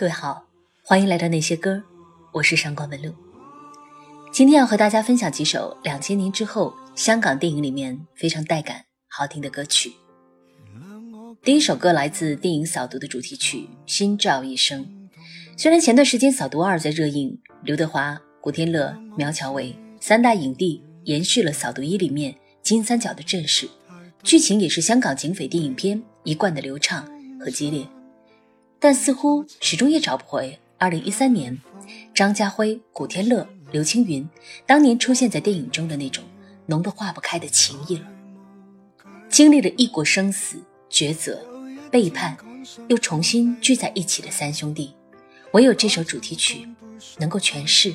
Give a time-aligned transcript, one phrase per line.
[0.00, 0.46] 各位好，
[0.82, 1.82] 欢迎来到那些歌，
[2.32, 3.12] 我是上官文露。
[4.32, 9.92] 今天要和大家分享几首两千年之后香港电影里面非常带感、好听的歌曲。
[11.42, 14.82] 第一首歌来自电影《扫毒》的主题曲《心照一生》。
[15.58, 23.68] 虽然前段时间《扫毒二》在热映，刘德华、古天乐、苗侨伟三大影帝延续了《扫毒一》里面金三角的阵势，
[24.22, 27.06] 剧情也是香港警匪电影片一贯的流畅
[27.38, 27.86] 和激烈。
[28.80, 31.60] 但似乎始终也找不回2013年
[32.14, 34.26] 张家辉、古天乐、刘青云
[34.66, 36.24] 当年出现在电影中的那种
[36.64, 38.06] 浓得化不开的情谊了。
[39.28, 40.56] 经历了异国生死、
[40.90, 41.46] 抉择、
[41.90, 42.36] 背叛，
[42.88, 44.94] 又重新聚在一起的三兄弟，
[45.52, 46.66] 唯有这首主题曲
[47.18, 47.94] 能够诠释：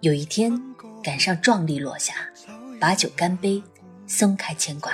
[0.00, 0.60] 有一天
[1.02, 2.14] 赶上壮丽落霞，
[2.80, 3.62] 把酒干杯，
[4.08, 4.92] 松开牵挂。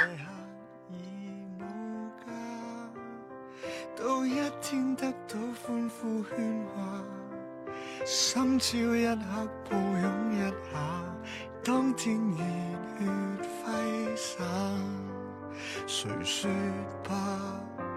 [4.68, 7.00] 天得到欢呼喧哗，
[8.04, 10.76] 心照一刻抱拥一下，
[11.62, 12.38] 当天热
[12.98, 13.06] 血
[13.62, 14.42] 挥洒，
[15.86, 16.50] 谁说
[17.04, 17.14] 怕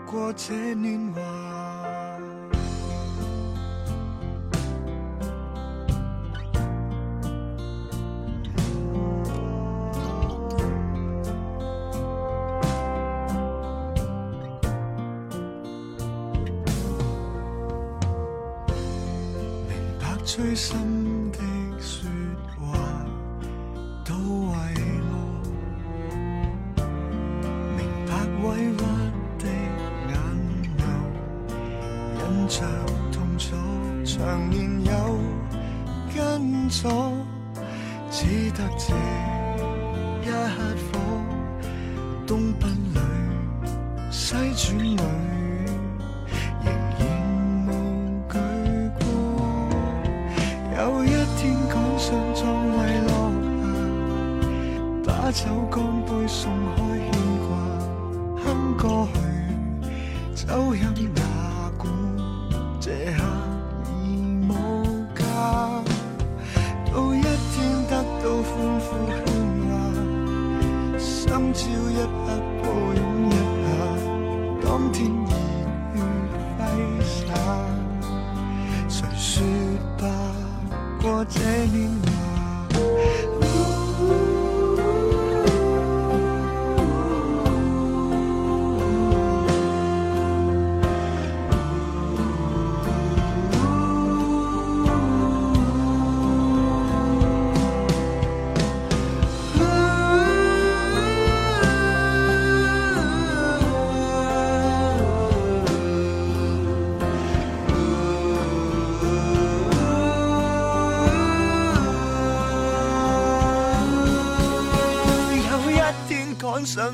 [0.05, 2.08] 过这年华？
[20.29, 21.18] 最深。
[55.29, 56.88] 把酒干杯，送开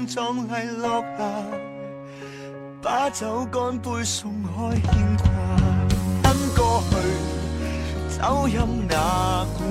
[0.08, 0.50] 上壮丽
[0.82, 1.24] 落霞，
[2.82, 5.26] 把酒干杯，送开牵挂。
[6.22, 6.96] 跟过去，
[8.20, 9.68] 酒饮哪管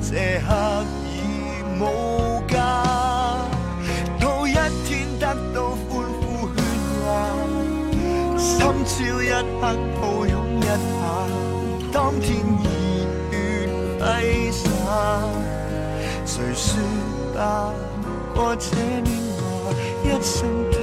[0.00, 0.48] 这刻
[1.04, 1.12] 已
[1.78, 1.82] 无
[2.48, 2.56] 价。
[4.18, 4.54] 到一
[4.86, 5.88] 天得到欢
[6.20, 6.56] 呼喧
[7.04, 7.06] 哗，
[8.38, 8.48] 心
[8.84, 9.62] 照一刻
[10.00, 10.68] 抱拥一下，
[11.92, 12.28] 当天
[12.62, 12.64] 热
[13.30, 13.34] 血
[14.00, 14.64] 挥洒，
[16.24, 16.66] 谁说
[17.34, 17.72] 吧？
[18.34, 19.06] 过这年
[20.10, 20.79] 一生。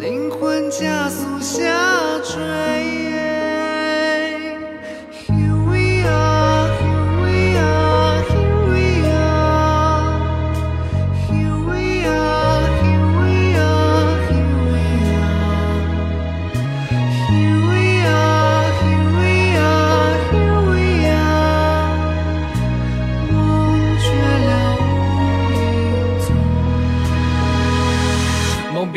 [0.00, 2.79] 灵魂加速下坠。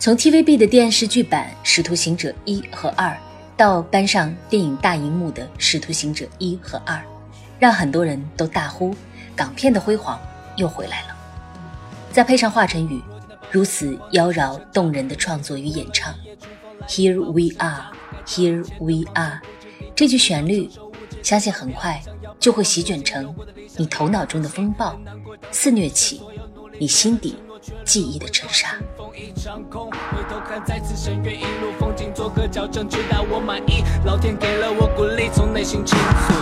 [0.00, 3.18] 从 TVB 的电视剧版《使徒行者一》和二，
[3.56, 7.02] 到搬上电影大荧幕的《使徒行者一》和二，
[7.58, 8.94] 让很多人都大呼
[9.34, 10.20] 港片的辉煌
[10.56, 11.16] 又回来了。
[12.12, 13.02] 再配上华晨宇
[13.50, 16.14] 如此妖娆动人的创作与演唱
[16.86, 17.90] ，Here we are,
[18.24, 19.40] here we are，
[19.96, 20.70] 这句旋律，
[21.24, 22.00] 相信很快
[22.38, 23.34] 就会席卷成
[23.76, 24.96] 你头脑中的风暴，
[25.50, 26.22] 肆虐起
[26.78, 27.36] 你心底
[27.84, 28.78] 记忆的尘沙。
[29.14, 33.84] 一场空，回头看再次深渊，一路风景做个矫正，直到我满意。
[34.04, 36.34] 老天给了我鼓励，从内心倾诉。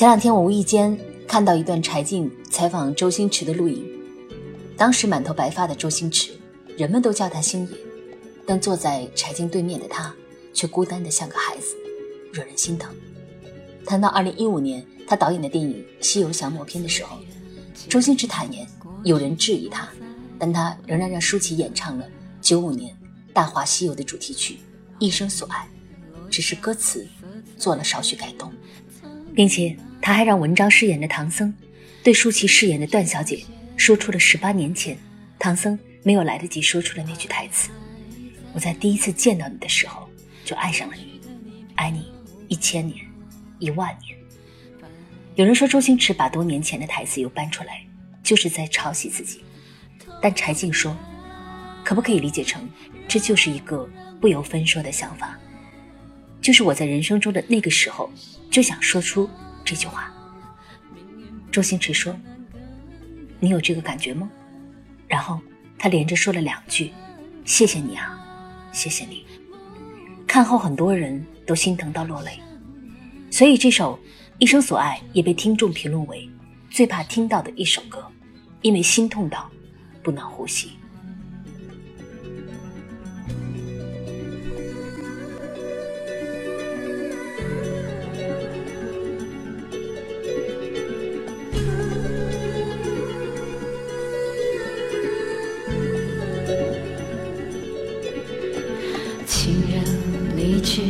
[0.00, 3.84] 前两天我无意间看到一段柴静采访周星驰的录影，
[4.74, 6.32] 当时满头白发的周星驰，
[6.74, 7.76] 人们都叫他星爷，
[8.46, 10.10] 但坐在柴静对面的他
[10.54, 11.76] 却孤单的像个孩子，
[12.32, 12.90] 惹人心疼。
[13.84, 17.18] 谈到2015年他导演的电影《西游降魔篇》的时候，
[17.86, 18.66] 周星驰坦言，
[19.04, 19.86] 有人质疑他，
[20.38, 22.08] 但他仍然让舒淇演唱了
[22.40, 22.90] 95年
[23.34, 24.54] 《大话西游》的主题曲
[24.98, 25.68] 《一生所爱》，
[26.30, 27.06] 只是歌词
[27.58, 28.50] 做了少许改动，
[29.34, 29.76] 并且。
[30.02, 31.52] 他还让文章饰演的唐僧，
[32.02, 33.44] 对舒淇饰演的段小姐
[33.76, 34.96] 说出了十八年前
[35.38, 37.68] 唐僧没有来得及说出的那句台词
[38.54, 40.08] ：“我在第一次见到你的时候
[40.44, 41.20] 就爱上了你，
[41.74, 42.10] 爱你
[42.48, 42.98] 一千年，
[43.58, 44.16] 一万年。”
[45.36, 47.84] 有人说周星驰把多年前的台词又搬出来，
[48.22, 49.42] 就是在抄袭自己。
[50.22, 50.96] 但柴静说
[51.84, 52.68] ：“可不可以理解成，
[53.06, 53.88] 这就是一个
[54.18, 55.38] 不由分说的想法？
[56.40, 58.10] 就是我在人生中的那个时候
[58.50, 59.28] 就想说出。”
[59.64, 60.12] 这句话，
[61.52, 62.14] 周星驰说
[63.38, 64.28] ：“你有这个感觉吗？
[65.06, 65.40] 然后
[65.78, 66.92] 他连着说了两句
[67.44, 68.18] ：“谢谢你啊，
[68.72, 69.24] 谢谢你。”
[70.26, 72.40] 看后很多人都心疼到落泪，
[73.30, 73.96] 所以这首
[74.38, 76.28] 《一生所爱》也被听众评论为
[76.70, 78.04] 最怕听到的一首歌，
[78.62, 79.50] 因为心痛到
[80.02, 80.70] 不能呼吸。
[100.72, 100.82] 是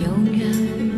[0.00, 0.97] 永远。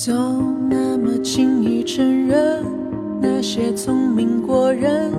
[0.00, 2.64] 总那么轻易承认，
[3.20, 5.12] 那些聪明过人，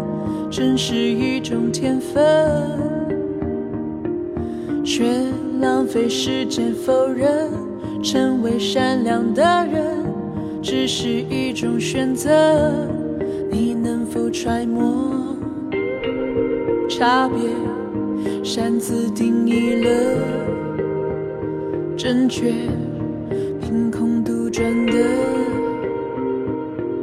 [0.49, 2.17] 真是一种天分，
[4.85, 5.03] 却
[5.59, 7.51] 浪费时间否认，
[8.01, 9.83] 成为善良的人，
[10.61, 12.31] 只是一种选择。
[13.51, 15.35] 你能否揣摩
[16.87, 17.37] 差别，
[18.45, 19.89] 擅自定义了
[21.97, 22.53] 正确？
[24.59, 24.93] 转的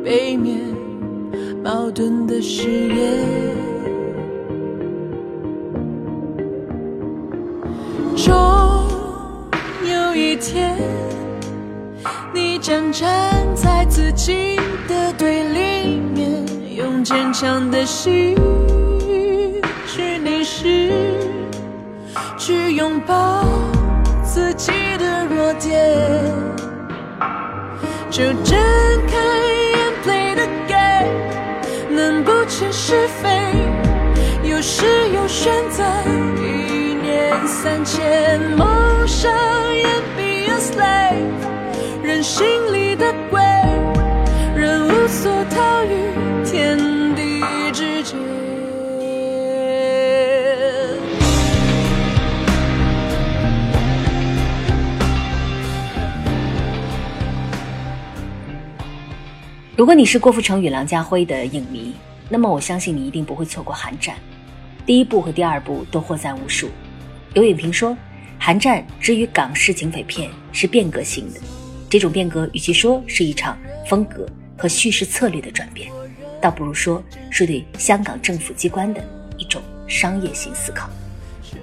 [0.05, 0.61] 背面，
[1.65, 3.25] 矛盾的誓言。
[8.15, 8.35] 终
[9.83, 10.77] 有一天，
[12.35, 16.45] 你将站在自己的对立面，
[16.77, 18.37] 用坚强的心
[19.87, 20.93] 去凝视，
[22.37, 23.47] 去拥抱
[24.23, 26.56] 自己的弱点。
[28.17, 28.59] 就睁
[29.09, 29.19] 开
[29.75, 33.29] 眼，play the game，能不切是非，
[34.43, 35.85] 有时有选择，
[36.41, 39.31] 一念三千，梦想
[39.75, 39.85] 也
[40.17, 43.39] be a slave，人心里的鬼，
[44.55, 46.79] 人无所逃于天
[59.77, 61.93] 如果你是郭富城与梁家辉的影迷，
[62.31, 64.17] 那么我相信你一定不会错过《寒战》。
[64.87, 66.71] 第一部和第二部都获赞无数。
[67.35, 67.91] 有影评说，
[68.39, 71.41] 《寒战》之于港式警匪片是变革性的。
[71.91, 75.93] 这种变革与其说是一场风格和叙事策略的转变，
[76.41, 79.05] 倒不如说是对香港政府机关的
[79.37, 80.89] 一种商业性思考。《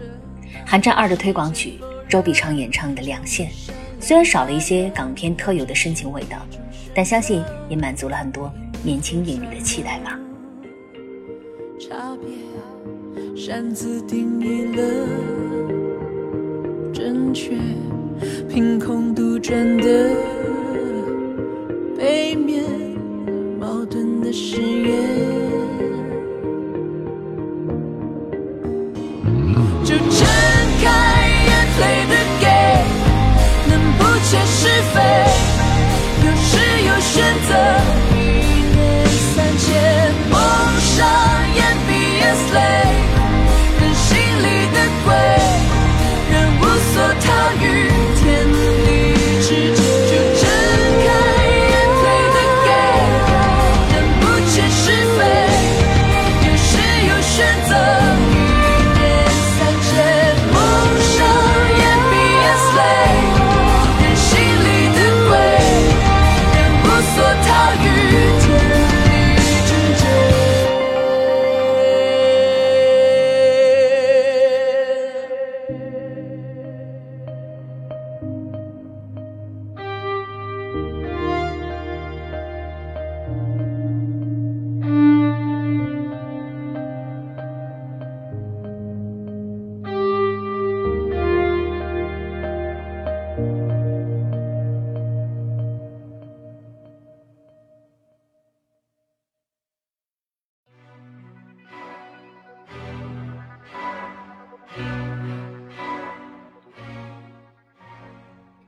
[0.67, 3.49] 寒战二》的推广曲，周笔畅演唱的《两线》，
[4.03, 6.37] 虽然少了一些港片特有的深情味道。
[6.95, 10.19] 但相信也满足了很多年轻影迷的期待吧。
[11.79, 12.29] 差别
[13.35, 14.83] 擅自定义了
[16.93, 17.57] 正确，
[18.47, 20.11] 凭空杜撰的
[21.97, 22.63] 背面，
[23.59, 24.82] 矛盾的誓言
[34.93, 35.32] 是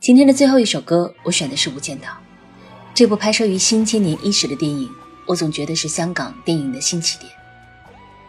[0.05, 2.09] 今天的最后一首歌，我选的是《无间道》。
[2.93, 4.87] 这部拍摄于新千年伊始的电影，
[5.25, 7.31] 我总觉得是香港电影的新起点，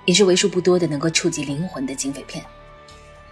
[0.07, 2.43] 也是为数不多的能够触及灵魂的警匪片。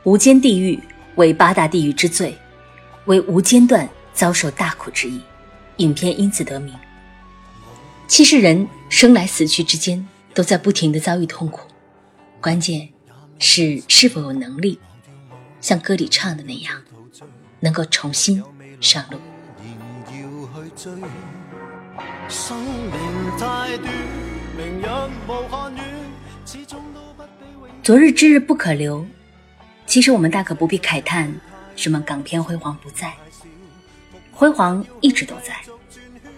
[0.03, 0.79] 无间地狱
[1.15, 2.37] 为八大地狱之最，
[3.07, 5.23] 为无间断遭受大苦之意，
[5.79, 6.75] 影片因此得名。
[8.07, 11.63] 其实人生来死去之间，都在不停的遭遇痛苦，
[12.43, 12.91] 关键
[13.39, 14.79] 是是否有能力，
[15.63, 16.83] 像歌里唱的那样。
[17.65, 18.45] 能够重新
[18.79, 19.19] 上路。
[27.83, 29.07] 昨日之日不可留，
[29.87, 31.35] 其实我们大可不必慨叹
[31.75, 33.15] 什么港片辉煌不在，
[34.31, 35.59] 辉煌一直都在，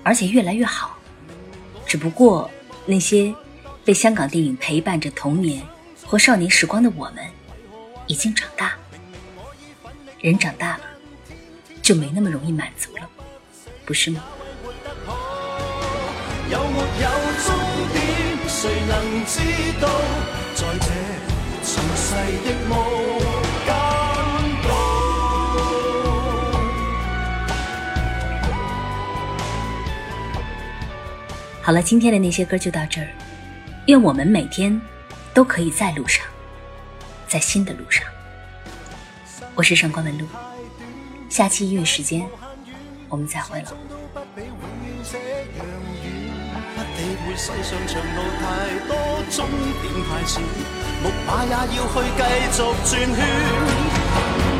[0.05, 0.97] 而且越来越好。
[1.85, 2.49] 只不过
[2.85, 3.35] 那些
[3.85, 5.61] 被香港电影陪伴着童年
[6.05, 7.25] 或少年时光的我们，
[8.07, 8.75] 已经长大。
[10.21, 10.96] 人长大了。
[11.87, 13.09] 就没那么容易满足了，
[13.85, 14.21] 不是吗？
[31.63, 33.07] 好了，今天的那些歌就到这儿。
[33.87, 34.81] 愿我们每天
[35.33, 36.27] 都可以在路上，
[37.29, 38.05] 在新的路上。
[39.55, 40.27] 我是上官文露。
[41.29, 42.27] 下期音乐时间，
[43.09, 43.73] 我们再会了。
[47.39, 48.47] 世上长路太
[48.89, 48.97] 多，
[49.31, 49.47] 终
[49.83, 50.41] 点太少，
[51.03, 53.19] 木马也要去继续转圈。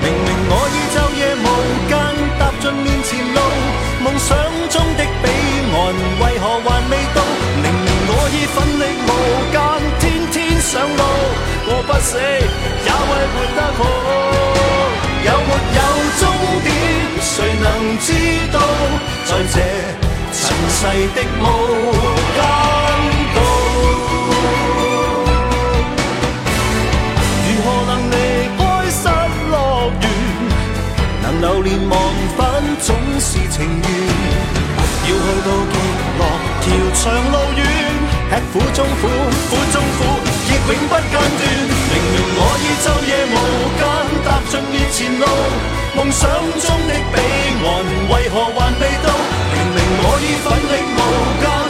[0.03, 1.47] 明明我已昼夜无
[1.89, 1.91] 间
[2.39, 3.39] 踏进面前路，
[4.05, 4.37] 梦想
[4.69, 5.25] 中的彼
[5.73, 5.75] 岸
[6.21, 7.19] 为何还未到？
[7.63, 9.11] 明明我已奋力无
[9.51, 9.57] 间，
[9.99, 11.03] 天天上路，
[11.65, 12.21] 过不死也
[12.93, 14.66] 为活得好。
[19.37, 19.61] 在这
[20.33, 20.81] 尘世
[21.15, 21.43] 的无
[22.35, 22.41] 间
[23.35, 23.39] 道，
[27.45, 28.13] 如何能离
[28.57, 28.59] 开
[28.91, 28.99] 失
[29.51, 29.55] 乐
[30.01, 30.05] 园？
[31.23, 31.93] 能留恋忘
[32.39, 32.41] 返
[32.81, 32.89] 总
[33.21, 33.89] 是情愿。
[35.05, 35.75] 要去到极
[36.19, 36.21] 乐，
[36.63, 37.61] 条长路远，
[38.31, 39.05] 吃苦中苦，
[39.51, 40.01] 苦中苦，
[40.49, 41.15] 亦永不间断。
[41.93, 43.37] 明明我已昼夜无
[43.77, 43.81] 间
[44.25, 45.25] 踏进面前路，
[45.95, 46.25] 梦想
[46.59, 47.15] 中的彼
[47.63, 47.69] 岸
[48.09, 49.07] 为何还未到？
[49.89, 51.01] 我已奋力无
[51.41, 51.66] 间，